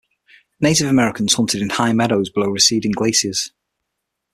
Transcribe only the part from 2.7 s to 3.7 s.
glaciers.